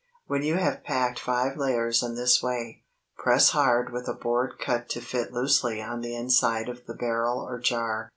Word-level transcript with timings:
When 0.25 0.41
you 0.41 0.55
have 0.55 0.83
packed 0.83 1.19
five 1.19 1.57
layers 1.57 2.01
in 2.01 2.15
this 2.15 2.41
way, 2.41 2.81
press 3.19 3.49
hard 3.51 3.91
with 3.93 4.07
a 4.07 4.15
board 4.15 4.53
cut 4.59 4.89
to 4.89 4.99
fit 4.99 5.31
loosely 5.31 5.79
on 5.79 6.01
the 6.01 6.15
inside 6.15 6.69
of 6.69 6.87
the 6.87 6.95
barrel 6.95 7.37
or 7.39 7.59
jar. 7.59 8.09